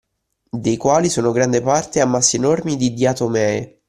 Dei 0.49 0.77
quali 0.77 1.11
sono 1.11 1.31
grande 1.31 1.61
parte 1.61 1.99
ammassi 2.01 2.37
enormi 2.37 2.75
di 2.75 2.91
diatomee 2.91 3.77